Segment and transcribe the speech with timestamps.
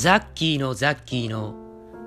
[0.00, 1.54] ザッキーのザッキーの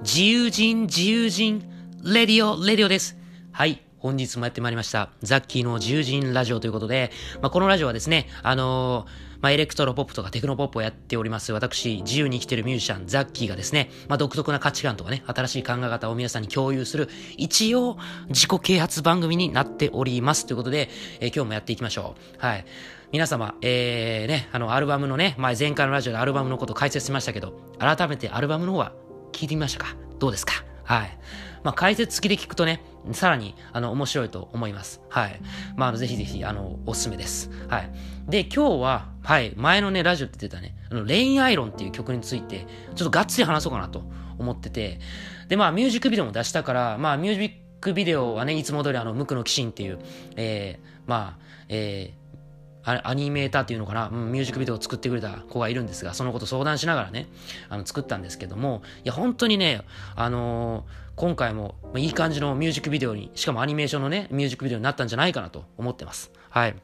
[0.02, 1.62] 自由人自由人
[2.04, 3.16] radio radio です。
[3.52, 3.84] はい。
[4.00, 5.12] 本日もやってまいりました。
[5.22, 11.54] ザッキーの自由人ラジオということで、まあ、このラジオはですね、あのーまあ、エレクトロポップとかテクノポップをやっております。
[11.54, 18.00] 私、自由に生きてるミュージシャン、ザッキーがですね、まあ、独特な価値観とかね、新しい考え方を皆さんに共有する、一応、
[18.30, 20.48] 自己啓発番組になっております。
[20.48, 20.90] ということで、
[21.20, 22.44] えー今日もやっていきましょう。
[22.44, 22.66] はい。
[23.14, 28.92] 皆様、えー、ね、あの、アルバムのね、前前回のラジオでアルバムのこと解説しましたけど、改めてアルバムの方は
[29.32, 29.96] 聞いてみましたか？
[30.18, 30.66] どうですか？
[30.84, 31.20] はい。
[31.64, 35.00] まあ、解説付きで聞くとね、さらに、あの、面白いと思います。
[35.10, 35.40] はい。
[35.78, 37.52] まあ、ぜひぜひ、あの、おすすめです。
[37.68, 37.92] はい。
[38.28, 45.00] で、今日は、はい、前のね、ラジオって言ってたね、あの、恋愛論っていう曲について、ちょっとがっつり話そうかなと思ってて、
[45.50, 50.00] で、まあ、ミュージックビデオも出したから、まあ、ミュージックビデオはね、いつも通りあの、無垢の鬼神っていう、
[50.36, 52.23] えー、まあ、えー、
[52.84, 57.28] アニメーターっていうのかな、うんミュージックビデオを作ってくれた子がいるんですが、そのこと相談しながらね、
[57.70, 59.82] あの作ったんですけども、いや、本当にね、
[60.16, 66.32] あのー今回もいい感じのミュージックビデオに、しかもアニメーションのね、ミュージックビデオになったんじゃないかなと思ってます。
[66.50, 66.76] はい。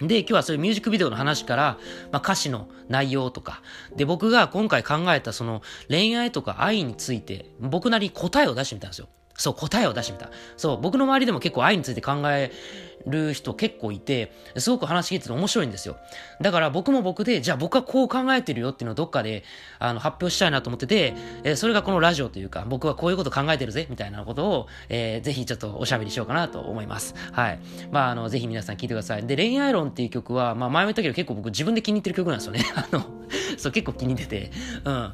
[0.00, 1.78] で、今日はそういうミュージックビデオの話から、
[2.12, 3.62] まあ、歌詞の内容とか、
[3.96, 9.08] で、僕が今回考えたその恋愛とか愛について、僕なりに答えを出してみたんですよ。
[9.34, 10.30] そう、答えを出してみた。
[10.56, 12.52] そう、僕の周りでも結構愛について考え
[13.06, 15.96] る人結構いて、すごく話聞いてて面白いんですよ。
[16.40, 19.44] だから僕も僕で、じゃあ僕はこう考えてるよっていうのをどっかで
[19.78, 27.14] あの発表したいなと思ってて、えーそれがこのラジオというか、僕はこういうこと考えてるぜ、みたいなことを、えーぜひちょっとおしゃべりしようかなと思います。
[27.32, 27.58] はい。
[27.90, 29.26] まあ、あの、ぜひ皆さん聞いてください。
[29.26, 32.64] で、恋愛論っていう曲は、まあ前も言ったけど結構僕自分で気に入ってる曲なんですよね。
[32.74, 33.04] あの、
[33.56, 34.50] そう、結構気に入ってて。
[34.84, 35.12] うん。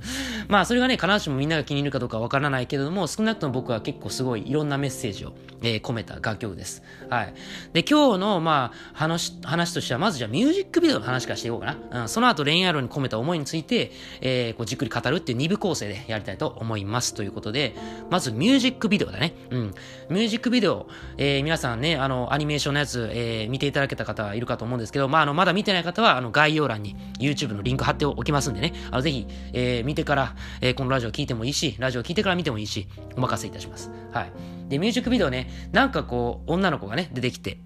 [0.49, 5.33] まあ、それがね、必ずしもみんなが気に入るかどうかわからないけれども、少なくとも僕は結構すごいいろんなメッセージを、
[5.63, 6.83] えー込めた楽曲です。
[7.11, 7.35] はい。
[7.73, 12.03] で、今日の、まあ、話、話としては、まずじゃあミュージックビデオの話からしていこうかな。
[12.03, 12.09] うん。
[12.09, 17.15] その後恋愛論に込めた思いについて、えーこうじっくり語るっていう二部構成でやりたいと思います。
[17.15, 17.75] ということで、
[18.11, 19.35] まずミュージックビデオだね。
[19.51, 19.75] うん。
[20.09, 20.87] ミュージックビデオ、
[21.17, 33.91] えー皆さんね、あの、アニメーションのやつ、えー見ていただけた方はいるかと思うんですけど、まあ、あの、まだ見てない方は、あの、概要欄に YouTube のリンク貼っておきますんでね、あの、ぜひ、えー見てから、えーこのラジオ聞いてもいいし、ラジオ聞いてから見てもいいし、お任せいたします。
[34.13, 34.33] はい。
[34.69, 37.59] で、ミュージックビデオね、なんかこう、女の子がね、出てきて、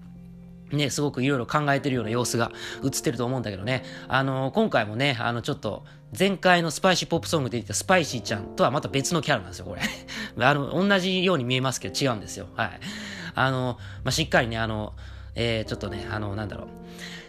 [0.71, 2.51] ね、すごくいろいろ考えてるような様子が
[2.83, 3.83] 映ってると思うんだけどね。
[4.07, 5.83] あの、今回もね、あの、ちょっと、
[6.17, 9.81] 前回のスパイシーポップソングで言ったスパイシーちゃんとはまた別のキャラなんですよ、これ。
[10.45, 12.47] あの、同じように見えますけど違うんですよ。
[12.55, 12.79] はい。
[13.35, 14.93] あの、まあ、しっかりね、あの、
[15.35, 16.67] えー、ちょっとね、あの、なんだろう。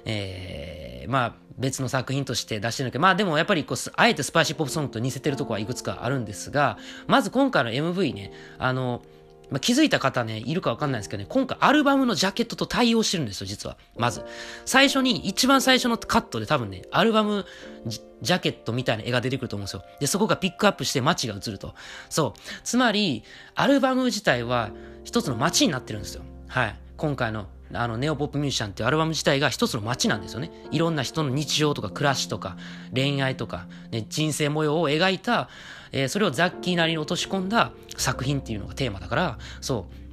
[0.07, 9.03] えー、まあ、別の作品として出してるけど、まあでもやっぱりこう、あえてスパイシーポップソングと似せてるとこはいくつかあるんですが、まず今回の MV ね、あの、
[9.51, 13.77] まあ、気づいた方ね、いるかわかんないですけどね、今回アルバムのジャケットと対応してるんですよ、実は。
[13.97, 14.25] まず。
[14.65, 17.45] 最初に、一番最初のカットで多分ね、アルバム
[17.87, 19.83] ジャケットみたいな絵が出てくると思うんですよ。
[20.01, 21.75] で、そこがピックアップして街が映ると。
[22.09, 22.41] そう。
[22.63, 24.71] つまり、アルバム自体は
[25.05, 26.23] 一つの街になってるんですよ。
[26.47, 26.77] はい。
[26.97, 30.51] 今回のあの、ネオポップミュージシャンっていうアルバム自体が一つの街なんですよね。
[30.71, 32.57] いろんな人の日常とか暮らしとか
[32.95, 35.49] 恋愛とか、ね、人生模様を描いた、
[35.93, 40.10] えーそれをザッキーなりに落とし込んだ作品っていうのがテーマだから、そう。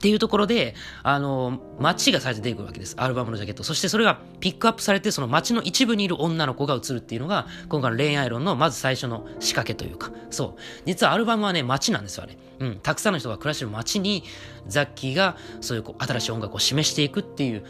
[0.00, 2.94] っていうところで、あの、街が最初出てくるわけです。
[2.96, 3.62] アルバムのジャケット。
[3.62, 10.60] そしてそれがピックアップされて、その街の一部にいる女の子が映るっていうのが、今回の恋愛論のまず最初の仕掛けというか、そう。
[10.86, 12.38] 実はアルバムはね、街なんですよ、あれ。
[12.60, 12.80] うん。
[12.82, 14.24] たくさんの人が暮らしてる街に、
[14.66, 17.64] ザッキーがそういうこう新しい音楽を示していくっていう、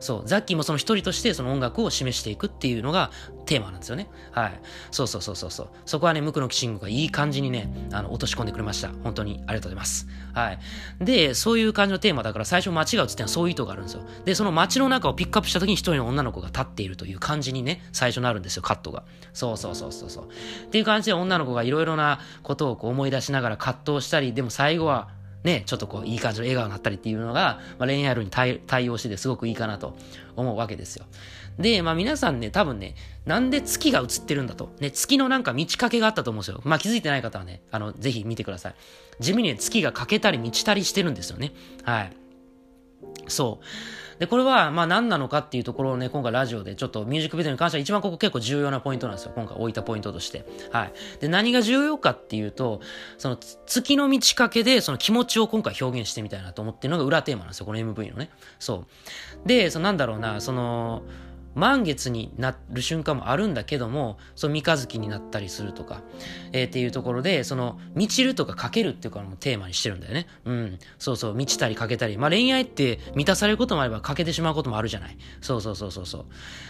[0.00, 3.10] そう、ザッキーもその一人としてその音楽を示していくっていうのが
[3.46, 4.08] テーマなんですよね。
[4.30, 4.60] はい。
[4.90, 5.68] そうそうそうそうそう。
[5.86, 8.90] そこはね、無垢のキシングがいい感じにね、あの、落とし込んでくれました。
[9.02, 10.06] 本当にありがとうございます。
[10.34, 10.58] はい。
[11.00, 14.02] で、そういう感じのテーマだから最初街が映ってのはそういう意図があるんですよ。
[14.24, 19.04] で、その街の中をピックアップした時に一人の女の子が立っているという感じにね、最初なるんですよ、カットが。
[19.32, 20.28] そうそうそうそうそう。
[20.66, 25.08] っていう感じで女の子がいろいろなことをこう思い出しながら葛藤したり、でも最後は
[25.44, 29.96] ね、ちょっとこう、いい感じの笑顔になったりっていうのが、まあ、恋愛論に対応しててすごくいいかなと
[30.36, 31.06] 思うわけですよ。
[31.58, 32.94] で、まあ皆さんね、多分ね、
[33.26, 34.72] なんで月が映ってるんだと。
[34.78, 36.60] ね、月のなんか満ち欠けがあったと思うんですよ。
[36.64, 38.74] まあ気づいてない方はね、あの、ぜひ見てください。
[39.20, 41.52] 地味にね、月が欠けたり満ちたりしてるんですよね。
[41.82, 42.12] はい。
[43.26, 43.64] そう。
[44.18, 49.32] で、これは、まあ何なのかっていうところをね、今回ラジオでちょっとミュージックビデオに関しては一番ここ結構重要なポイントなんですよ。
[49.34, 50.44] 今回置いたポイントとして。
[50.72, 50.92] はい。
[51.20, 52.80] で、何が重要かっていうと、
[53.16, 57.66] その月の満ち欠けでその気持ちを今回表現してみたいなと思ってるのが裏テーマなんですよ。
[57.66, 58.30] この MV のね。
[58.58, 58.86] そ
[59.44, 59.48] う。
[59.48, 61.02] で、そのなんだろうな、その、
[61.58, 66.02] 満月になる瞬間もあるんだけども、その三日月になったりするとか、
[66.52, 70.26] えーっていうところで、その、満ちるとかかけるっていうかのもテーマにしてるんだよね。
[70.44, 70.78] うん。
[70.98, 72.16] そうそう、満ちたりかけたり。
[72.16, 75.18] まあ恋愛って満たされることもあればかけてしまうこともあるじゃない。
[75.40, 76.26] そうそうそうそうそう。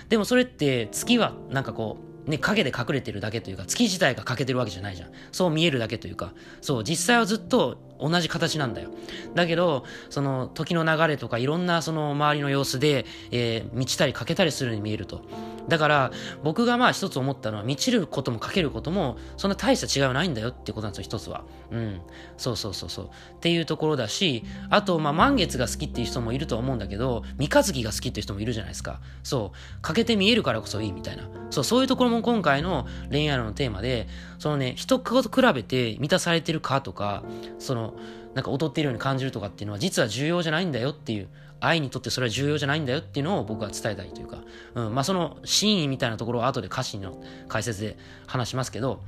[0.09, 5.11] でもそれって月はなんかこう、ね、影で隠れてるだけというか、月自体が欠けてるわけじゃないじゃん。
[5.33, 8.91] そう見えるだけというか、そう、実際はずっと同じ形なんだよ。
[9.35, 15.23] だけど、その時の流れとかいろんなその周りの様子で、えー、満ちたり欠けたりするように見えると。
[15.69, 16.11] だから、
[16.43, 21.45] 僕がまあ一つ思ったのは、満ちることも欠けることも、そんな大した違いはないんだよってことなんですよ、一つは。
[21.71, 22.01] うん。
[22.39, 23.07] そうそうそうそう。
[23.07, 23.09] っ
[23.41, 29.01] ていうところだし、あと、まあ満月が好きっていう人もいるとは思うんだけど、三日月が好きっていう人もいるじゃないですか。
[29.23, 29.79] そう。
[29.83, 31.29] 欠けて見えるからこそいいみたいな。
[31.51, 34.09] そう、そういうところも今回の恋愛のテーマで、
[34.39, 37.23] そのね、人と比べて満たされてるかとか、
[37.59, 37.88] その、
[38.35, 41.29] なんか劣っているように感じるとかっていうのは実は重要じゃないんだよっていう、
[41.61, 44.39] 愛にとってそれは重要じゃないんだよっていうのを僕は伝えたいというか、
[44.75, 47.97] うん、まあその真意みたいなところは後で歌詞の解説で
[48.27, 49.03] 話しますけど、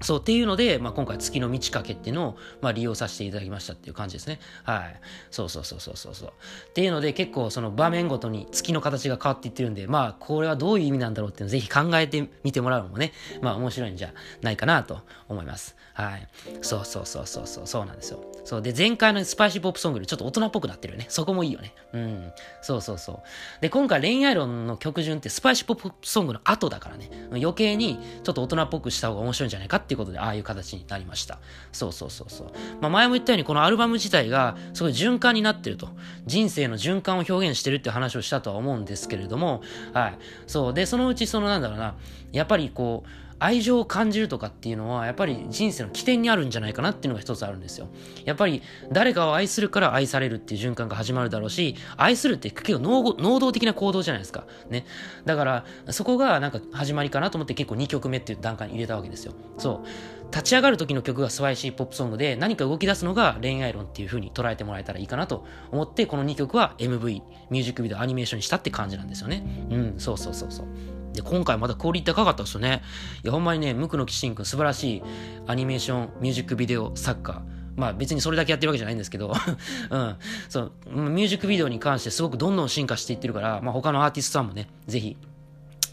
[0.00, 4.38] そうっていうので、まあ、今回月の満ち欠けっていうのを、まあ、利用させていただきましたっていう感じですね。
[4.64, 5.00] はい。
[5.30, 6.12] そうそうそうそうそう。
[6.28, 13.12] っていうので結構その場面ごとに月の形が変わっていってるんで、まあこれはどういう意味なんだろうっていうのをぜひ考えてみてもらうのもね、
[13.42, 14.12] まあ面白いんじゃ
[14.42, 15.76] ないかなと思います。
[15.94, 16.28] はい。
[16.62, 18.24] そうそうそうそうそう、そうなんですよ。
[18.44, 18.62] そう。
[18.62, 21.06] で、前回のスパイシーポップソングよりちょっと大人っぽくなってるよね。
[21.08, 21.74] そこもいいよね。
[21.92, 22.32] うん。
[22.62, 23.22] そうそうそう。
[23.60, 31.38] で、今回恋愛論の曲順ってスパイシーポップソングの後だからね、余計にちょっと大人っぽくした方が面白いんじゃないかっていうことで、ああいう形になりました。
[31.72, 32.52] そうそうそうそう。
[32.80, 35.88] まあ前も言ったようにこのアルバム自体がすごい循環になってると。
[36.26, 39.62] 人生の循環を表現してるって話をしたとは思うんですけれども、
[39.92, 40.18] はい。
[40.46, 40.74] そう。
[40.74, 41.94] で、そのうちそのなんだろうな、
[42.32, 43.08] やっぱりこう、
[43.40, 47.88] 愛情を感じるとかっていうのは、やっぱり人生の起点にあるんじゃないかなっていうのが一つあるんですよ。
[48.24, 48.62] やっぱり
[48.92, 54.46] 誰かを愛するから愛されるっていう循環が始まるだろうし、愛するって結構能動的な行動じゃないですか。
[54.70, 54.86] ね。
[55.24, 59.34] だから、そこがなんか始まりかなと思って結構2曲目っていう段階に入れたわけですよ。
[59.56, 59.86] そう。
[60.30, 69.42] 立ち上がる時の曲がスワイシーポップソングで何か動き出すのが恋愛論っていう風に捉えてもらえたらいいかなと思って、この2曲は MV、ミュージックビデオ、アニメーションにしたって感じなんですよね。
[69.70, 70.66] うん、そうそうそうそう。
[71.12, 72.82] で、今回またクオリティ高かったですよね。
[73.22, 75.02] いや、ほんまにね、無垢のキシン君素晴らしい
[75.46, 77.42] アニメーション、ミュージックビデオ作家。
[77.76, 79.32] まあ別にそれだけやってるわけじゃないんですけど
[79.90, 80.16] うん。
[80.48, 85.16] そう、ミュージックビデオに関してすごくどんどん進化していってるから、まあ他のアーティストさんもね、ぜひ、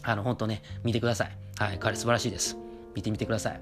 [0.02, 1.36] あの、本当ね、見てください。
[1.58, 2.56] はい、彼素晴らしいです。
[2.94, 3.60] 見てみてください。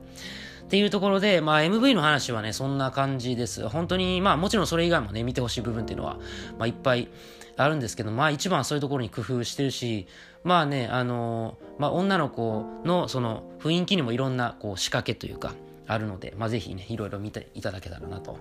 [0.65, 3.69] っていうところで、まあ MV の話はね、そんな感じです。
[3.69, 6.15] 本当に、まあもちろんそれ以外もね、見てほしい部分っていうのは、
[6.59, 7.09] まあいっぱい
[7.57, 10.07] あるんですけど、まあ一番そういうところに工夫してるし、
[10.43, 15.55] まあね、あのー、まあ女の子のその雰囲気にもいろんなこう仕掛けというか、
[15.87, 18.39] あるので、まあぜひね、いろいろ見ていただけたらなと、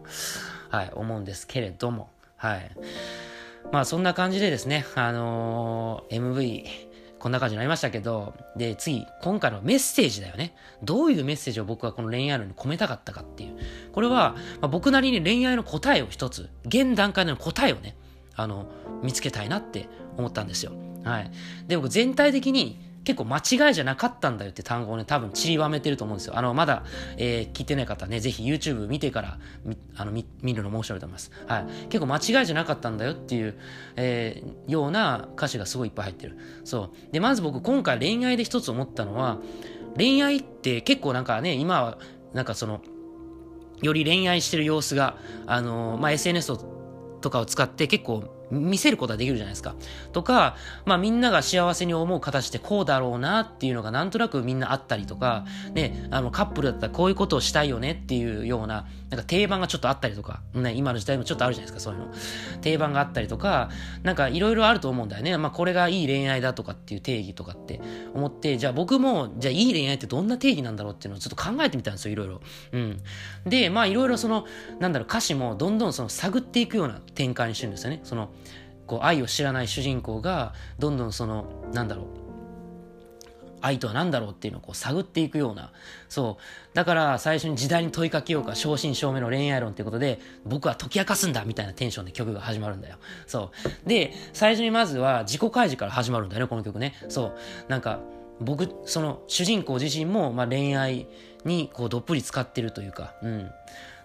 [0.70, 2.72] はい、思うんですけれども、はい。
[3.72, 6.66] まあそんな感じでですね、あのー、MV、
[7.24, 10.54] こんな感じになりましたけど、で、次、今回のメッセージだよね。
[10.84, 13.58] どういうメッセージを僕はこの恋愛論に込めたかったかっていう。
[13.94, 17.96] これは、まあ、僕なりに恋愛の答えを一つ、現段階での答えをね、
[18.36, 18.68] あの、
[19.02, 19.88] 見つけたいなって
[20.18, 20.74] 思ったんですよ。
[21.04, 21.32] はい。
[21.68, 26.38] で、僕全体的に結構間違いじゃなかったんだよって単語をね、多分散りばめてると思うんですよ。
[26.38, 26.84] あの、まだ、
[27.18, 29.38] えー、聞いてない方ね、ぜひ YouTube 見てから、
[29.96, 31.32] あの、見、見るの面白いと思います。
[31.48, 31.66] はい。
[31.90, 33.56] 結構間違いじゃなかったんだよっていう、
[33.98, 36.38] えー、ような歌詞がすごいいっぱい入ってる。
[36.64, 37.14] そう。
[37.14, 39.40] で、まず僕今回恋愛で一つ思ったのは、
[39.98, 41.98] 恋愛って結構なんかね、今は、
[42.34, 42.82] なんかその、
[43.82, 46.48] より恋愛してる様子が、あのー、まあ、SNS
[47.24, 48.24] とかを使って結構
[48.54, 49.76] 見せることはできるじゃないですか。
[50.12, 50.56] とか、
[50.86, 62.14] まあみんなが幸せに思う形ってこうだろうなっていうのがなんとなくみんなあったりとか、ね、あのカップルだったらこういうことをしたいよねっていうような、なんか定番がちょっとあったりとか、ね、今の時代もちょっとあるじゃないですか、そういうの。
[62.62, 63.70] 定番があったりとか、
[64.04, 65.38] なんかいろいろあると思うんだよね。
[65.38, 67.82] まあこれがいい恋愛だとかっていう定義とかって
[68.14, 72.42] 思って、じゃあ僕も、じゃあいい恋愛ってどんな定義なんだろうっていうのをちょっと考えてみたんですよ、いろいろ。
[72.72, 73.02] うん。
[73.46, 74.46] で、まあいろいろその、
[74.80, 78.02] なんだろう、歌詞もどんどんその探っていくような展開にしてるんですよね。
[78.04, 78.30] その、
[78.88, 82.24] こう愛を知らない主人公がどんどんそのなんだろう
[83.64, 85.72] 愛とは何だろうっていうのをこう探っていくような。
[86.10, 86.76] そう。
[86.76, 92.98] だから最初に時代に問いかけようか、正真正銘の恋愛論っていうことで、僕は解き明かすんだみたいなテンションで曲が始まるんだよ。
[93.26, 93.52] そ
[93.86, 93.88] う。
[93.88, 96.94] で、最初にまずは自己開示から始まるんだよね、この曲ね。
[97.08, 97.36] そう。
[97.70, 98.02] なんか、
[98.42, 101.08] 僕、その主人公自身も、まあ、恋愛
[101.46, 103.50] にこうどっぷり使ってるというか、うん。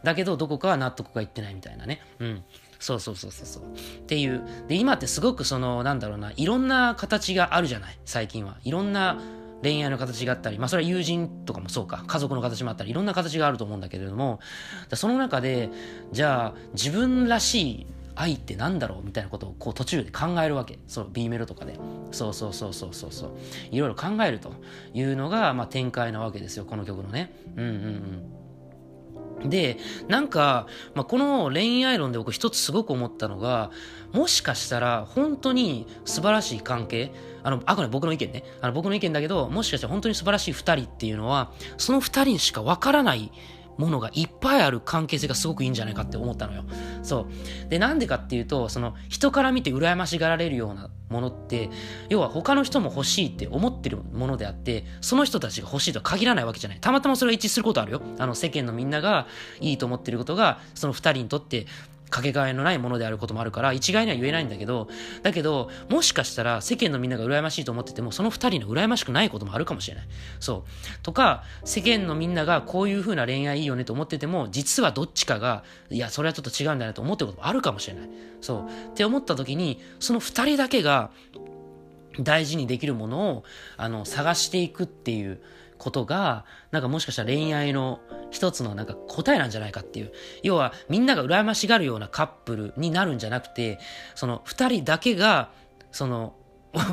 [0.05, 2.01] だけどどこかは納得がいってないみたいなね。
[2.21, 2.45] うん。
[2.79, 3.63] そうそうそうそうそう。
[3.65, 4.43] っていう。
[4.69, 8.59] で、今ってすごくその、なんだろうな、いろんな形があるじゃない、最近は。
[8.65, 9.21] いろんな
[9.63, 14.39] 恋愛の形があったり、まあそれは友人とかもそうか、家族の形もあったり、いろんな形があると思うんだけれども、
[14.95, 15.71] その中で、
[16.13, 19.05] じゃあ、自分らしい愛ってなんだろう？
[19.05, 20.79] みたいなことをこう途中で考えるわけ。
[20.87, 21.79] そう、B メロとかで。
[22.11, 23.31] そうそうそうそうそうそう。
[23.71, 24.53] いろいろ考えると
[24.93, 27.33] いうのが、まあ展開なわけですよ、この曲のね。
[27.57, 28.38] うんうんうん。
[29.45, 29.79] で、
[30.09, 33.71] なんか、まあ、この恋愛論で僕一つすごく思ったのが、
[34.13, 43.31] もしかしたら本当に素晴らしい関係、あの、あくまで僕の意見ね、あの僕の意見だけど、もしかしたら本当に素晴らしい二人っていうのは、その二人にしかわからない
[43.79, 46.65] ものがいっぱいある関係性がすごくいいんじゃないかって思ったのよ。
[47.03, 47.29] そ
[47.67, 47.69] う。
[47.71, 51.71] で、なんでかっていうと、その人から見て羨ましがられるようなものって、
[52.09, 56.79] 要は他の人も欲しいって思ってるものであって、その人たちが欲しいとは限らないわけじゃない。
[56.81, 58.03] たまたまそれが一致することあるよ。
[58.19, 59.27] あの世間のみんなが
[59.61, 61.67] いいと思ってることが、その二人にとって
[62.11, 64.89] かけがえのないものであることもあるから、一概には言えないんだけど、
[65.23, 70.09] だけど、もしかしたら世間のみんなが羨ましいと思ってても、その二人の羨ましくないこともあるかもしれない。
[70.41, 71.03] そう。
[71.03, 78.09] とか、世間のみんながこういう風な恋愛いいよねと思ってても、実はどっちかが、いや、それはちょっと違うんだなと思ってることもあるかもしれない。
[78.41, 78.91] そう。
[78.91, 81.11] って思った時に、その二人だけが
[82.21, 83.45] 大事にできるものを、
[83.77, 85.41] あの、探していくっていう、
[85.79, 90.13] ことが、なんかもしかしたら恋愛の一つのなんか答えなんじゃないかっていう。
[90.43, 93.79] 要はみんなが羨ましがるようなカップルになるんじゃなくて、
[94.15, 95.51] その二人だけが、
[95.93, 96.35] その、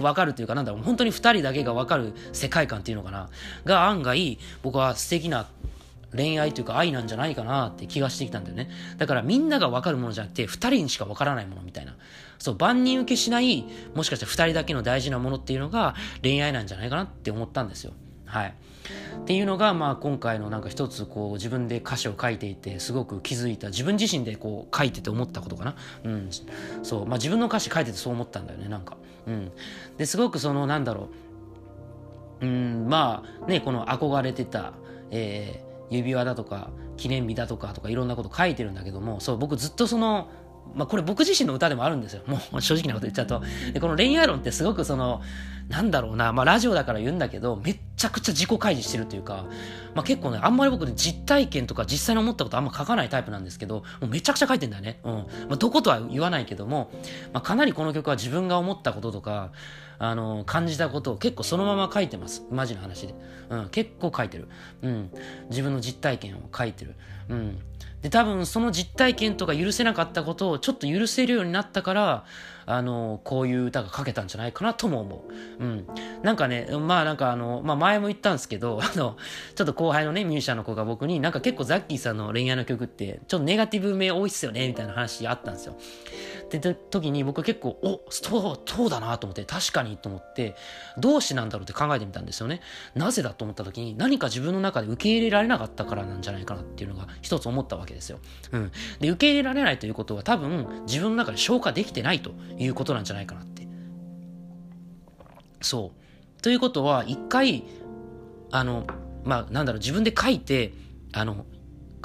[0.02, 3.30] わかるというかなんだろう、本当に二人だけがわかる世界観っていうのかな。
[3.66, 5.48] が案外、僕は素敵な
[6.16, 8.70] 恋愛というか愛なんじゃないかなって気がしてきたんだよね。
[8.98, 11.96] だからみんながわかるものじゃなくて、二人にしかわからないものみたいな。
[12.40, 17.94] そう、万人受けしない、もしかしたら二人だけの大事なものっていうのが恋愛なんじゃないかなって思ったんですよ。
[18.26, 18.54] はい。
[19.22, 25.76] っていうのが、まあ、今回のなんか一つこう自分で歌詞を書いていてすごく気づいた自分自身でこう書いてて思ったことかな。
[26.04, 26.30] うん。
[26.84, 27.06] そう。
[27.06, 28.98] まあ自分の歌詞書いててそう思ったんだよね、なんか。
[29.28, 29.52] うん。
[29.98, 31.10] で、すごくそのなんだろ
[32.42, 32.46] う。
[32.46, 34.74] うん、まあね、この憧れてた、
[35.10, 40.30] えー、指輪だとか記念日だとかとかいろんなこと書いてるんだけども、そう、僕ずっとその
[40.74, 42.24] まあこれ僕自身の歌でもあるんですよ。
[42.28, 43.42] もう正直なこと言っちゃうと。
[43.74, 45.22] で、この恋愛論ってすごくその、
[45.70, 49.46] なんだろうな、まあラジオだから言うんだけど、めっちゃくちゃ自己開示してるというか、
[49.94, 55.00] まあ結構ね、あんまり僕ね、実体験とか実際に思ったことあんま書かないタイプなんですけど、もうめちゃくちゃ書いてんだよね。
[55.04, 55.14] うん。
[55.14, 56.92] まあどことは言わないけども、
[57.34, 59.52] まあかなりこの曲は自分が思ったこととか、
[59.98, 62.44] あの、感じたことを結構そのまま書いてます。
[62.52, 63.16] マジな話で。
[63.50, 64.48] うん、結構書いてる。
[64.82, 65.12] うん。
[65.50, 66.96] 自分の実体験を書いてる。
[67.30, 67.60] うん。
[68.06, 72.26] で、多分その実体験とか許せなかったことをちょっと許せるようになったから、
[72.68, 75.26] あの、こういう歌が書けたんじゃないかなとも思
[75.60, 75.64] う。
[75.64, 75.88] うん。
[76.22, 79.18] なんかね、まあなんかあの、まあ前も言ったんですけど、 あの、
[79.56, 85.76] ちょっと後輩のね、ミュージシャンの子が僕になんか結構ザッキーさんの恋愛の曲って、ちょっとネガティブ名多いっすよね、みたいな話あったんですよ。
[86.46, 90.56] って時に僕は結構、お、そう、そうだなと思って、確かにと思って、
[90.98, 92.62] どうしてなんだろうって考えてみたんですよね。
[92.94, 98.20] なぜだと思った時に、何か自分の中で受け入れられなかったからなんじゃないかなっていうのが一つ思ったわけですよ。
[98.52, 98.72] うん。
[99.00, 103.68] で、受け入れられないということは多分、自分の中で消化できてないということなんじゃないかなって。
[105.62, 106.42] そう。
[106.42, 107.64] ということは、一回、
[108.52, 108.86] あの、
[109.24, 110.74] まあ、なんだろう、自分で書いて、
[111.12, 111.46] あの、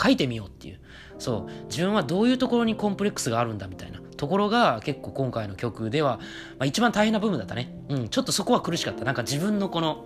[0.03, 0.81] 書いてみようっていう。
[1.19, 1.65] そう。
[1.67, 4.00] 自分はどういうところにコンプレックスがあるんだみたいな。
[4.21, 6.19] ところが結構今回の曲では、
[6.59, 7.75] まあ、一番大変な部分だったね。
[7.89, 9.03] うん、ちょっとそこは苦しかった。
[9.03, 10.05] なんか自分のこの、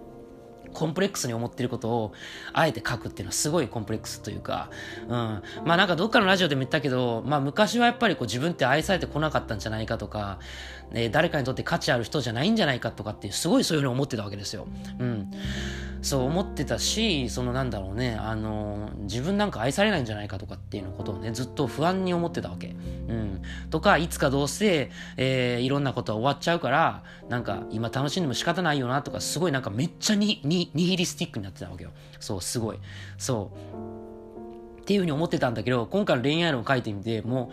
[0.72, 2.12] コンプレックスに思ってることを、
[2.52, 4.70] あえて書くっていうのはすごいコンプレックスというか、
[5.02, 5.10] うん。
[5.10, 5.42] ま
[5.74, 10.38] あなんかどっかのラジオでも言ったけど、まあ昔はやっぱりこう自分って愛されてこなかったんじゃないかとか、
[10.92, 14.66] ね、誰かにとって価値ある人じゃないんじゃないかとかっていう、すごいそういうふうに思ってたわけですよ。
[14.98, 15.30] うん。
[16.04, 22.76] そう思ってたし、そのなんだろうね、あの、自分なんか愛されないんじゃないかとかっていうのことをね、ずっと不安に思ってたわけ。
[23.08, 23.42] うん。
[23.70, 31.90] とか、いつかどうせ、えー、いろんなことは終わっちゃうから、なんか今楽しんでも仕方ないよなとか、すごいなんかめっちゃに、に、ニヒリスティックになってたわけよ。
[32.20, 32.78] そう、すごい。
[33.16, 33.50] そ
[34.78, 34.82] う。
[34.82, 37.50] っていうふうに思ってたんだけど、今回の恋愛論を書いてみて、も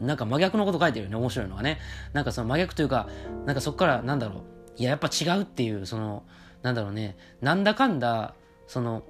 [0.00, 1.78] う、なんか真逆のこと書いてるよね、面白いのはね。
[2.12, 3.08] なんかその真逆というか、
[3.44, 4.42] なんかそこからなんだろう、
[4.76, 6.22] いや、やっぱ違うっていう、その、
[6.62, 8.34] なんだろうね、なんだかんだ、
[8.66, 9.02] その、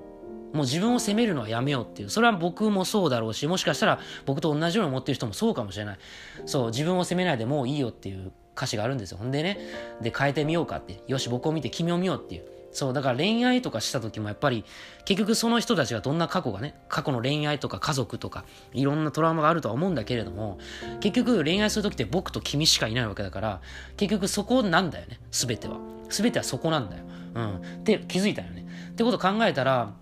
[0.53, 2.11] もう自分を責めるのはやめようっていう。
[2.11, 5.99] それは僕もそうだろうし、もしかしたら僕と同じように思ってる人もそうかもしれない。
[6.47, 9.19] そう、自分を責めないでもういいよっていう歌詞があるんですよ。
[9.19, 9.59] ほんでね、
[10.01, 11.01] で、変えてみようかって。
[11.07, 12.45] よし、僕を見て君を見ようっていう。
[12.73, 14.65] そう、だから恋愛とかした時もやっぱり、
[15.05, 20.59] 結局その人たちがどんな過去がね、過去の恋愛とか家族とか、いろんなトラウマがあるとは思うんだけれども、
[21.01, 23.61] 結局恋愛する時って僕と君しかいないわけだから、
[23.97, 25.79] 結局そこなんだよね、すべては。
[26.09, 27.05] すべてはそこなんだよ。
[27.35, 27.57] うん。
[27.57, 28.67] って気づいたよね。
[28.91, 29.95] ってこと考えたら、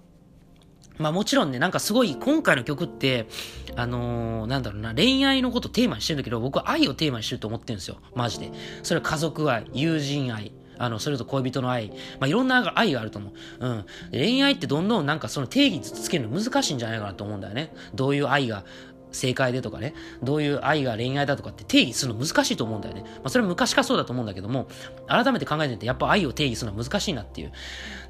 [0.98, 3.26] まあもちろんね、なんかすごい、今回の曲って、
[3.74, 7.98] あのー、なんだろうな、恋愛のことテーマにしてるんだけど、僕は愛をテーマにしてると思ってるんですよ。
[8.14, 8.50] マジで。
[8.82, 11.88] それは家族愛、友人愛、あの、それと恋人の愛。
[11.88, 13.30] まあいろんな愛があると思
[13.60, 13.66] う。
[13.66, 13.84] うん。
[14.10, 17.74] 恋愛ってどんどんなんかその定義つけるの難しいんじゃないかなと思うんだよね。
[17.94, 18.64] どういう愛が
[19.12, 23.02] 正解でとかね、どういう愛が恋愛だとかって定義するの難しいと思うんだよね。
[23.02, 24.66] まあそれは昔からそうだと思うんだけども、
[25.08, 27.52] 改めて考えてみてやっぱ愛を定義するのは難しいなっていう。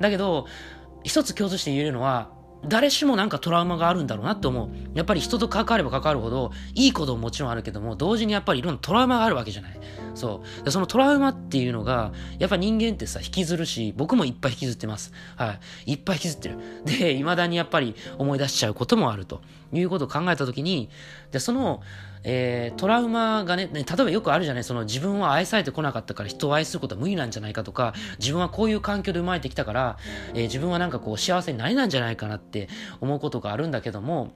[0.01, 0.47] だけど、
[1.05, 2.31] 一つ共通して言えるのは、
[2.69, 4.69] 誰しもなんかトラウマがあるんだろうなって思う。
[4.95, 9.81] やっぱり人と関われば関わるほど、いいことももちろんあるけども、同時にやっぱりいろんなトラウマがあるわけじゃない。
[10.15, 10.65] そう。
[10.65, 15.13] でそのトラウマっていうのが、やっぱ人間ってさ、引きずるし、僕もいっぱい引きずってます。
[15.37, 15.93] はい。
[15.93, 16.59] いっぱい引きずってる。
[16.85, 19.43] で、未だにやっぱり思い出しちゃうこともあると
[19.73, 20.89] いうことを考えたときに、
[21.31, 21.83] で、その、
[22.29, 29.97] えー、トラウマがね、ね、例えばよくあるじゃない、その自分は愛されてこなかったから人を愛することは無理なんじゃないかとか、自分はこういう環境で生まれてきたから、
[30.35, 32.69] えー、自分はなんかこう幸せになれないんじゃないかなって
[33.01, 34.33] 思うことがあるんだけども、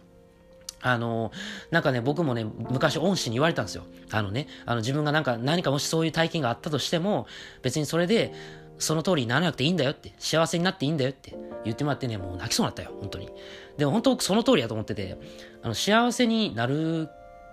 [0.83, 1.33] あの、
[1.73, 3.83] なんかね、僕もね、昔恩師に言われたんですよ。
[4.13, 7.27] あのね、あの自分がなんか何かもしそういう体験があったとしても、
[7.63, 8.33] 別にそれで、
[8.79, 13.29] その通りにならなくていいんだよって、幸せになっていいんだよって言ってもらってね、もう泣きそうになったよ、本当に。
[13.77, 15.19] でも本当その通りやと思ってて、
[15.63, 17.11] あの、幸せになる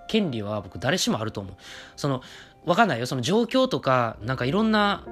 [0.08, 1.56] 権利は僕誰しもあると思う。
[1.96, 2.22] その、
[2.66, 3.06] わかんないよ。
[3.06, 5.06] その状況とか、なんかいろんな、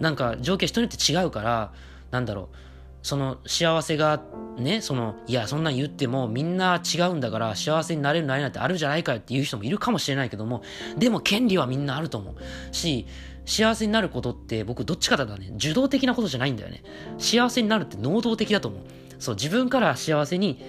[0.00, 1.72] なんか状況人によって違うから、
[2.10, 2.56] なんだろう。
[3.02, 4.22] その幸せが
[4.56, 10.62] ね、その、いや、そんなん言ってもみんな違うんだから幸せになれるなれないってあるじゃないかっていう人もいるかもしれないけども、
[10.96, 12.74] でも権利はみんなあると思う。
[12.74, 13.06] し、
[13.44, 16.82] 幸せになることって僕どっちかだとね、受動的なことじゃないんだよね。
[17.18, 18.80] 幸せになるって能動的だと思う。
[19.18, 20.62] そう、自分から幸せに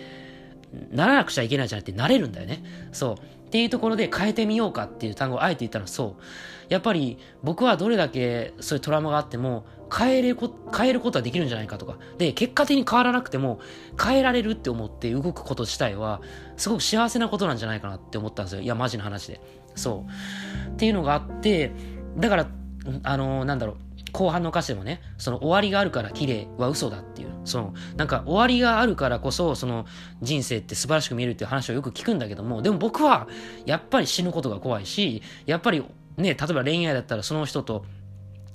[0.92, 2.64] ならなくちゃいけないじゃなくてなれるんだよね。
[2.92, 3.43] そう。
[3.54, 6.24] っていうところで変えてみようかっていう単語をあえて言ったらそう。
[6.70, 12.00] やっぱり僕はどれだけそういうトラウマがあっても変えるこ変えることはできるんじゃないかとか。
[12.18, 13.60] で、結果的に変わらなくても
[14.04, 16.20] 変えられるって思って動くこと自体は
[16.58, 18.62] すごく幸せなことなんじゃないかなって思ったんですよ。
[18.64, 19.40] いや、マジな話で。
[19.76, 20.08] そ
[20.68, 20.72] う。
[20.72, 21.74] っていうのがあって、
[22.18, 22.48] だから、
[23.04, 23.78] あのー、なんだろう。
[24.14, 29.86] 後半の歌詞でもね、その終わりがあるから綺麗は嘘だっていう、その、なんか終わりがあるからこそ、その
[30.22, 33.28] 人生って素晴らしく見えるっていう話をよく聞くんだけども、でも僕は、
[33.66, 35.84] やっぱり死ぬことが怖いし、やっぱり
[36.18, 37.86] ね、例えば恋愛だったらその人と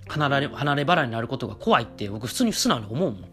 [0.08, 3.24] 離れ、離れ離れになることが怖いって僕普通に素直に思うもん。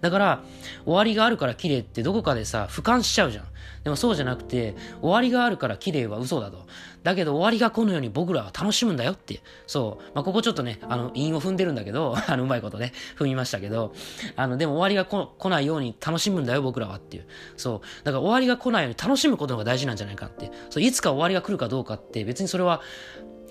[0.00, 0.42] だから、
[0.84, 3.44] 終わりがあるから綺麗ってどこかでさ、俯瞰しちゃうじゃん。
[3.84, 6.66] でもそうじゃなくて、終わりがあるから綺麗は嘘だと。
[7.02, 9.40] だけど終わりが来ぬように僕らは楽しむんだよって。
[9.66, 10.04] そう。
[10.14, 13.92] まあ、ここちょっとね、あの、韻を踏んでるんだけど、あの、うまいことね、踏みましたけど、
[14.36, 17.26] あの、でも終わりが来ないように楽しむんだよ僕らはっていう。
[17.56, 18.04] そう。
[18.04, 20.50] だから終わりが来ないように楽しむことが大事なんじゃないかって。
[20.70, 22.80] そう、いつか終わりが来るかどうかって別にそれは、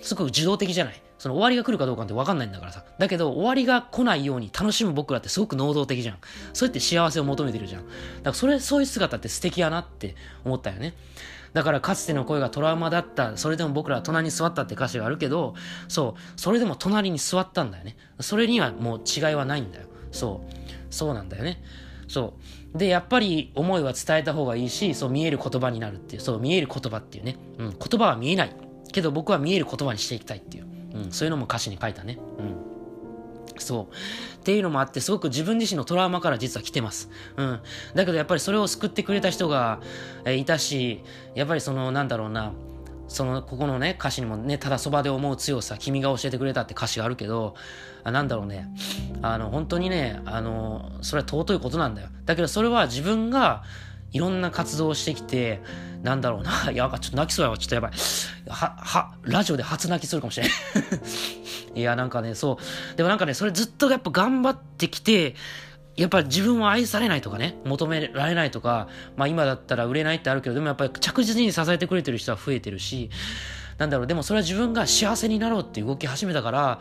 [0.02, 1.02] すごく受動的じゃない？
[1.18, 2.84] その終わりが来るかどうかって分かんないんだからさ。
[2.98, 6.18] だけど、終わりが来ないように楽しむ僕らってすごく能動的じゃん。
[6.54, 7.86] そうやって幸せを求めてるじゃん。
[7.86, 10.96] だからそれ、そういう姿って素敵やなって思ったよね。
[11.54, 15.54] だからかつての声がトラウマだった、それでも僕らは隣に座ったって歌詞があるけど、
[15.90, 17.98] そう、それでも隣に座ったんだよね。
[18.20, 19.88] それにはもう違いはないんだよ。
[20.12, 20.54] そう。
[20.90, 21.62] そうなんだよね。
[22.08, 22.34] そ
[22.74, 22.78] う。
[22.78, 27.36] で、やっぱり思いは伝えた方がいいし、そう見える言葉になるっていう、そう見える言葉っていうね。
[27.60, 28.56] うん、言葉は見えない。
[28.92, 32.18] けど僕は見える言葉にしていきたいっていう、うん、そういうのも歌詞に書いたね。
[32.40, 32.72] うん。
[33.58, 33.96] そう。
[34.38, 37.10] っていうのもあって、すごく自分自身のトラウマから実は来てます。
[37.38, 37.60] うん。
[37.96, 39.82] だけどやっぱりそれを救ってくれた人が、
[40.26, 41.04] えいたし、
[41.36, 42.54] やっぱりその、なんだろうな、
[43.08, 47.56] その、ここのね、歌詞にもね、ただそばで思う強さ、君が教えてくれたって歌詞があるけど、
[48.04, 48.68] あなんだろうね、
[49.22, 52.08] あの、本当にね、あの、それは尊いことなんだよ。
[52.26, 53.64] だけどそれは自分が、
[54.12, 55.62] いろんな活動をしてきて、
[56.04, 56.52] なんだろうな。
[56.72, 57.58] いやば、ちょっと泣きそうやわ。
[57.58, 57.92] ちょっとやばい。
[58.50, 60.50] は、は、ラジオで初泣きするかもしれん。
[61.76, 62.60] いや、なんかね、そ
[62.94, 62.98] う。
[62.98, 65.36] でもなんかね、それずっとやっぱ頑張ってきて、
[65.96, 73.10] やっぱり自分は愛されないとかね、求められないとか、まあ今だったら売れないってあるけど、でもやっぱり着実に支えてくれてる人は増えてるし、
[73.78, 76.80] なんだろう、でもそれは自分が幸せになろうって動き始めたから、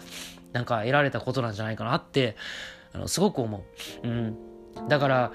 [0.53, 2.37] なんか得られたことなんじゃないかなって、
[2.93, 3.65] あの、すごく思
[4.05, 4.07] う。
[4.07, 4.37] うん。
[4.89, 5.33] だから、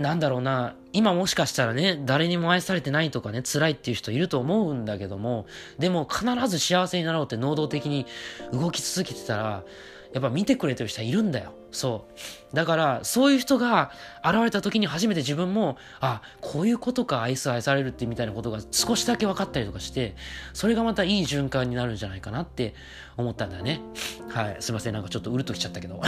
[0.00, 5.46] なんだろうな、今もしかしたらね、誰にも愛されてないとかね、辛いっていう人いると思うんだけども、
[5.78, 8.06] でも必ず幸せになろうって能動的に
[8.52, 9.64] 動き続けてたら、
[10.12, 11.52] やっぱ見てくれてる人はいるんだよ。
[11.70, 12.06] そ
[12.52, 12.56] う。
[12.56, 13.90] だから、そういう人が
[14.24, 20.16] 現れた時に初めて自分も、あ、こういうことか愛す愛されるってみたいなことが少しだけ分かったりとかして、
[20.54, 22.74] それがまたいい循環になるんじゃないかなって
[23.18, 23.82] 思ったんだよね。
[24.30, 24.56] はい。
[24.60, 24.94] すいません。
[24.94, 26.00] なんかちょっとうるっときちゃったけど。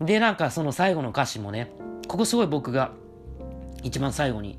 [0.00, 1.70] で、なんかその最後の歌詞もね、
[2.08, 2.92] ここすごい僕が
[3.82, 4.58] 一番最後に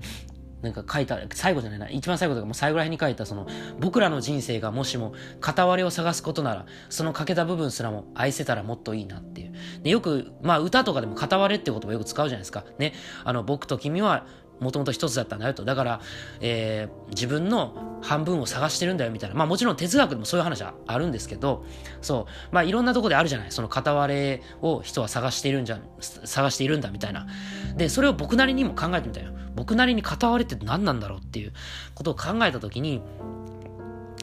[0.62, 3.48] なんか書いた、最後じゃないな、一番最後とかもう最後らへんに書いたその、
[3.80, 9.54] 僕らの人生がもしも片割れを探すことなら、その欠けた部分すらも愛せたらもっといいなっていう。
[9.82, 12.64] で、よく、まあ歌とかでも片割れって言葉よく使うじゃないですか。
[12.78, 12.94] ね。
[13.24, 14.28] あの、僕と君は
[14.62, 15.66] もともと一つだったんだよと。
[15.66, 16.02] だから、
[16.40, 19.36] えー、自分の半分を探してるんだよみたいな。
[19.36, 21.66] まあもちろん哲学でもそういう話はあるんですけど、
[22.02, 22.54] そう。
[22.54, 23.52] まあいろんなとこであるじゃない。
[23.52, 27.28] その片割れを人は探しているんじゃ、探しているんだみたいな。
[27.76, 29.32] で、それを僕なりにも考えてみたよ。
[29.56, 31.54] 僕なりに片割れって何なんだろうっていう
[31.96, 33.02] ことを考えたときに、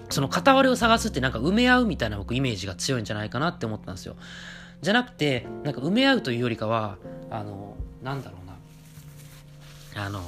[0.08, 4.16] その片割れを探すってなんか埋め合うみたいな僕イメージが強いんじゃないかなって思ったんですよ。
[4.80, 6.98] じゃなくて、なんか埋め合うというよりかは、
[7.30, 8.47] あの、なんだろう
[9.94, 10.22] あの、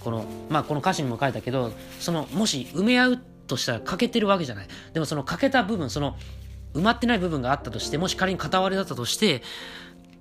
[0.00, 4.68] この、まあこの歌詞にも書いたけど、その、もし埋め合うとしたら欠けてるわけじゃない。
[4.92, 6.16] でもその欠けた部分、その、
[6.74, 9.42] 埋まってない部分があったとして、もし仮に片割れだったとして、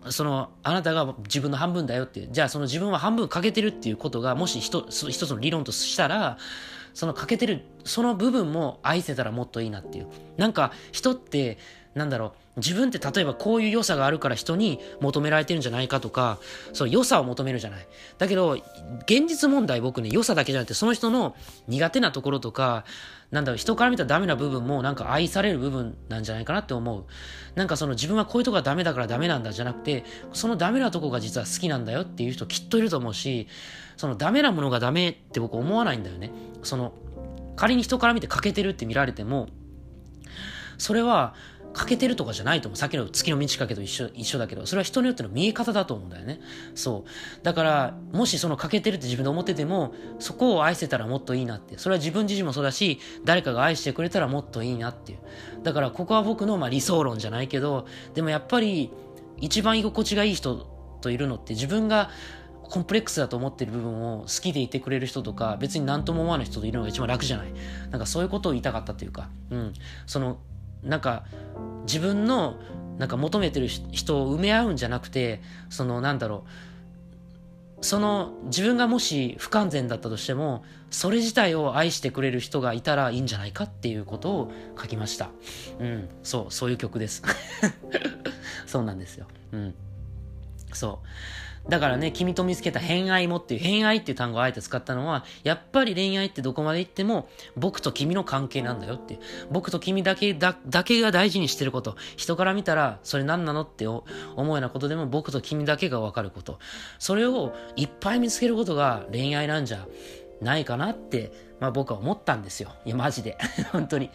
[0.09, 2.27] その、あなたが自分の半分だよって。
[2.31, 6.37] じゃあその自分は半分欠けてるっていうことが、もし一つの理論としたら、
[6.93, 10.07] その欠けてる、その部分も愛せたらもっといいなっていう。
[10.37, 11.57] なんか、人って、
[11.93, 16.39] なんだろう、自分って例えばこういう良さがあるから人に求められてるんじゃないかとか、
[16.71, 17.87] そう、良さを求めるじゃない。
[18.17, 18.53] だけど、
[19.03, 21.35] 現実問題僕ね、良さだけじゃなくて、その人の
[21.67, 22.85] 苦手なところとか、
[23.31, 27.05] なんだろう、人から見たらダメな部分もなんか愛される部分なんじゃないかなって思う。
[27.55, 33.47] なんかその自分はこういうとこがダメだからダメなんだじゃなくて、そのダメなとこが実は好きなんだよっていう人きっといると思うし、
[33.97, 36.31] そのダメなものがダメって僕思わないんだよね。
[36.63, 36.93] その、
[37.55, 39.49] 仮に人から見て欠けてるって見られても、
[40.77, 41.35] それは、
[41.73, 42.77] 欠けてるとかじゃないと思う。
[42.77, 46.41] さっきの月の満ち欠けと一緒、一緒だけど、それは人によっての見え方だと思うんだよね。
[46.75, 47.43] そう。
[47.43, 51.77] だから、もしその欠けてるって自分で思ってても、そこを愛せたらもっといいなって。
[51.77, 55.19] それは自分自身もそうだし、誰かが愛してくれたらもっといいなっていう。
[55.63, 58.91] だから、ここは僕のまあ理想論じゃないけど、でもやっぱり、
[59.39, 60.67] 一番居心地がいい人
[61.01, 62.11] といるのって自分が
[62.71, 67.53] コンプレックスだと思ってる部分を好きでいてくれる人とか、別に何とも思わない人といるのが一番楽じゃない。
[67.89, 69.73] なんかそういうことを言いたかったというか、うん。
[70.05, 70.37] その、
[70.83, 71.23] なんか
[71.83, 72.55] 自分の
[72.97, 85.29] なんか求めてる人を埋め合うんじゃなくてそのなんだろうその自分がもし不完全だったとしてもそれ自体を愛してくれる人がいたらいいんじゃないかっていうことを書きました。
[85.79, 87.23] うんそうそういう曲です。
[88.67, 89.25] そうなんですよ。
[89.51, 89.73] うん。
[90.73, 91.07] そう。
[91.69, 99.19] だからね、君と見つけた偏愛もっていう、偏愛っていう単語をあえて使ったのは、やっぱり恋愛ってどこまで行っても、僕と君の関係なんだよっていう。
[99.51, 101.95] 僕と君だけだ、だけが大事にしてること。
[102.17, 104.03] 人から見たら、それ何なのって思
[104.37, 106.57] うようなことでも、僕と君だけがわかること。
[106.97, 109.85] それをいっぱい見つけることが恋愛なんじゃ
[110.41, 112.71] ないかなって、まあ僕は思ったんですよ。
[112.85, 113.37] いや、マジで。
[113.71, 114.09] 本当に。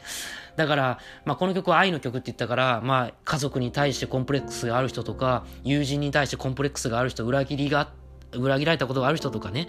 [0.56, 7.90] だから、まあ、この曲は愛の曲って言ったから、まあ、家族に対してコンプレックスがある人とか、友人に対してコンプレックスがある人、裏切りが
[8.32, 9.68] 裏切られたことがある人とかね、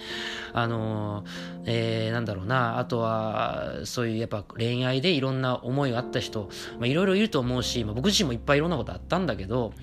[0.53, 1.27] あのー、
[1.65, 9.73] えー、なんだろうな、あとは、そういうやっぱ恋愛でいろんな思いがあった人、まあ、いろいろいると思うし、まあ、僕自身もいっぱいいろんなことあったんだけど、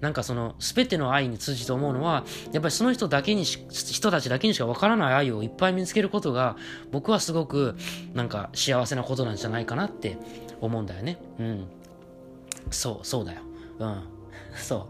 [0.00, 6.56] なんかその全ての愛に通じて思うのはやっぱりその人だけに人たちだけにしかわからない愛をいっぱい見つけることが
[6.92, 7.76] 僕はすごく
[8.14, 10.18] なんか幸せなことなんじゃないかなって
[10.60, 11.18] 思うんだよね。
[11.38, 11.66] うん。
[12.70, 13.40] そうそうだよ。
[13.78, 14.02] うん。
[14.56, 14.88] そ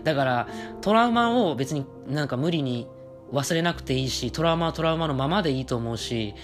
[0.00, 0.04] う。
[0.04, 0.48] だから
[0.80, 2.86] トラウマを別になんか無理に
[3.32, 6.34] 忘れなくていいしトラウマはトラウマのままでいいと思うし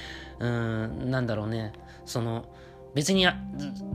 [0.41, 1.73] うんなんだろうね。
[2.05, 2.47] その
[2.95, 3.27] 別に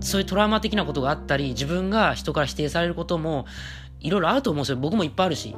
[0.01, 3.45] そういうトラウマ的なことがあったり自分が人から否定されることも
[4.03, 4.77] いろいろあると思うんですよ。
[4.77, 5.55] 僕もいっぱいあるし。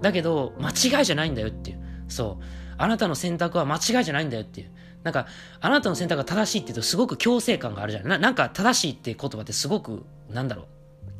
[0.00, 2.04] だけど、間違いじゃないんだよっていう。
[2.08, 2.44] そう。
[2.78, 4.70] あなたの選択は間違いじゃないんだよっていう。
[5.04, 5.26] なんか、
[5.60, 8.18] あなたの選択が正しいって言うとすごく強制感があるじゃない。
[8.18, 10.66] なんか正しいって言葉ってすごく、なんだろう。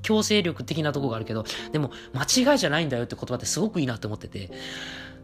[0.02, 4.50] 強制力的なとこがあるけど、でも、間違いじゃないんだよって言葉ってすごくいいなって思ってて、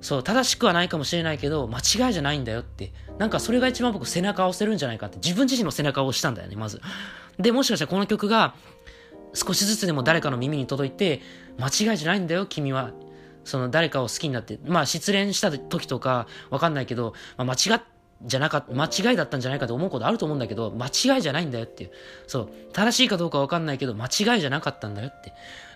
[0.01, 2.93] そう、正しくはないかもしれないけど、間違いじゃないんだよって。
[3.19, 6.81] なんかそれが一番僕背中を押せるんじゃないかって、自分自身の背中を押したんだよね、まず。
[7.39, 8.55] で、もしかしたらこの曲が、
[9.35, 11.21] 少しずつでも誰かの耳に届いて、
[11.59, 12.93] 間違いじゃないんだよ、君は。
[13.45, 17.83] その誰かを好きになって、まあ失恋した時とかわかんないけど、まあ、間違っ
[18.23, 21.91] じゃなかっ、間違いだったんじゃないかと思うことあると思うんだけど、間違いじゃないんだよっていう。
[22.27, 22.51] そう。
[22.73, 25.33] 正しいかどうかわかんないけど、間違いじゃなかったんだよって。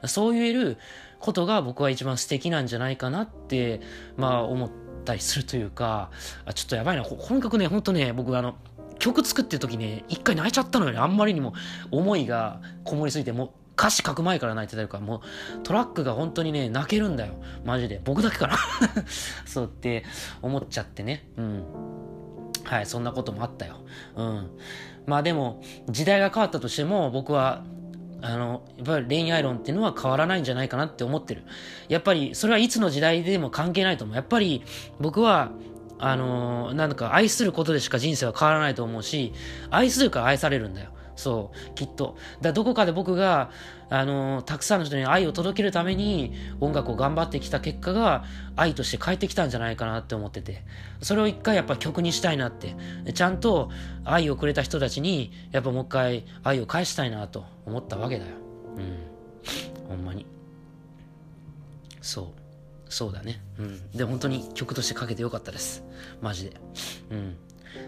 [0.09, 0.77] そう言える
[1.21, 3.81] ことが僕は一番素敵なんじゃないかなって、
[4.17, 4.71] まあ思っ
[5.05, 6.11] たりするというか、
[6.45, 7.05] あちょっとやばいな。
[7.05, 8.57] この曲ね、ほんとね、僕あの、
[9.03, 10.99] 曲作ってる時ね、一回泣いちゃったのよね。
[10.99, 11.55] あんまりにも
[11.91, 15.23] 思いがこもりすぎて、もう歌詞書く前から泣いてたりとか、も
[15.57, 17.35] うトラックが本当にね、泣けるんだよ。
[17.65, 18.01] マジで。
[18.05, 18.57] 僕だけかな
[19.45, 20.05] そうって
[20.41, 21.29] 思っちゃってね。
[21.37, 21.65] うん。
[22.63, 23.79] はい、そんなこともあったよ。
[24.15, 24.51] うん。
[25.07, 27.65] まあでも、時代が変わったとしても、僕は、
[28.21, 31.43] あの、やっぱり恋愛論っていうのは変わらないんじゃないかなって思ってる。
[31.89, 34.17] やっぱり、それはいつの時代でも関係ないと思う。
[34.17, 34.63] やっぱり、
[35.01, 35.51] 僕は、
[36.05, 39.33] あの、なんか愛することでしか人生は変わらないと思うし、
[39.71, 40.91] 愛するから愛されるんだよ。
[41.15, 42.17] そう、きっと。
[42.41, 43.51] だどこかで僕が、
[43.89, 48.25] あのたくさんの人に愛を届けるために音楽を頑張ってきた結果が
[48.57, 50.65] 愛として返ってきたんじゃないかなって思ってて。
[51.03, 52.75] それを一回やっぱ曲にしたいなって。
[53.15, 53.71] ちゃんと
[54.05, 58.33] 愛をくれた人たちに、やっぱもう一回愛を返したいなと思ったわけだよ。
[58.77, 59.89] うん。
[59.89, 60.27] ほんまに。
[62.01, 62.42] そう。
[62.93, 63.41] そうだね。
[63.59, 63.91] うん。
[63.93, 65.83] で、本当に曲としてかけてよかったです。
[66.21, 66.57] マジで。
[67.11, 67.37] うん。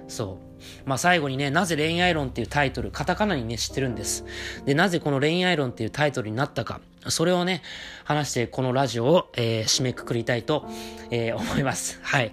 [0.09, 0.39] そ
[0.87, 0.89] う。
[0.89, 4.25] まあ最後にね、なぜ恋愛論っていうタイトル、カタカナにね、知ってるんです。
[4.65, 7.61] で、なぜこの恋愛論っていうタイトルになったか、それをね、
[8.05, 10.67] 話してこのラジオを、えー、締めくくりたいと、
[11.11, 12.01] えー、思います。
[12.03, 12.33] はい。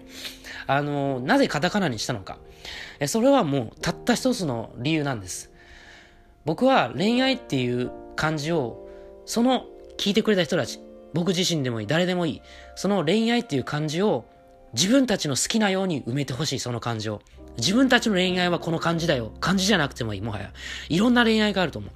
[0.65, 2.37] あのー、なぜカタカナにしたのか。
[3.01, 5.51] えそれはもうたった一つの理由なんです。
[6.45, 8.87] 僕は恋愛っていう漢字を、
[9.25, 9.65] その
[9.97, 10.79] 聞いてくれた人たち、
[11.13, 12.41] 僕自身でもいい、誰でもいい、
[12.75, 14.25] その恋愛っていう漢字を
[14.73, 17.21] 自分たちの好きなように埋めてほしい、その漢字を。
[17.57, 19.33] 自分たちの恋愛はこの漢字だよ。
[19.41, 20.51] 漢字じゃなくてもいい、もはや。
[20.87, 21.91] いろんな恋愛があると思う。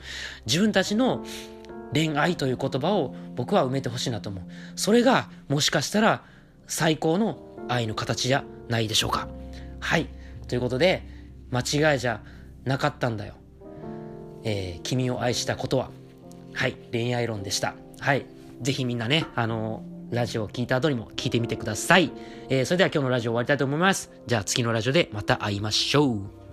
[0.46, 1.24] 自分たちの
[1.94, 4.44] 恋愛という言葉を僕は埋めてほしいなと思う。
[4.76, 6.24] それがもしかしたら
[6.68, 7.38] 最高の
[7.70, 9.30] 愛の形じゃないでしょうか。
[9.80, 10.08] はい。
[10.48, 11.04] ということで、
[11.52, 12.22] 間違いじゃ
[12.66, 13.36] なかったんだよ。
[14.44, 15.90] えー、君を愛したことは。
[16.54, 16.76] はい。
[16.92, 17.76] 恋愛論でした。
[18.00, 18.26] はい。
[18.62, 22.12] ぜひみんなね、あの、ラジオを聞いた後にも聞いてみてください。
[22.50, 24.12] えー、それでは今日のラジオ終わりたいと思います。
[24.28, 26.45] じゃあ次のラジオでまた会いましょう。